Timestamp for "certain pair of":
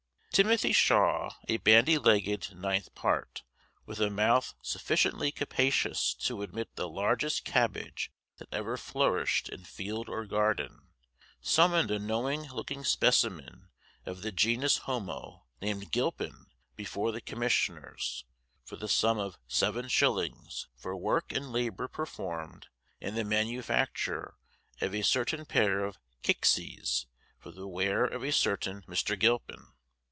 25.01-25.97